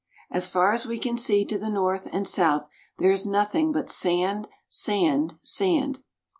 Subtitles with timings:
[0.31, 2.67] As far as we can see to the north and south
[2.97, 6.01] there is nothing but sand, sand, sand.